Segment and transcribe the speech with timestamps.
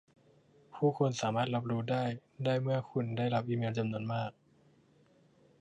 [0.75, 2.03] ผู้คนสามารถรับรู้ได้
[2.45, 4.31] ได้เมื่อคุณได้รับอีเมลจำนวนมาก